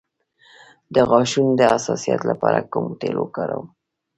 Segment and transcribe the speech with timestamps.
[0.93, 3.67] د غاښونو د حساسیت لپاره کوم تېل وکاروم؟